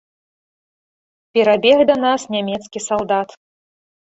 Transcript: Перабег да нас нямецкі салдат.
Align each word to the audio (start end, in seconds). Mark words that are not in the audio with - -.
Перабег 1.35 1.79
да 1.91 1.95
нас 2.07 2.21
нямецкі 2.37 2.79
салдат. 2.89 3.29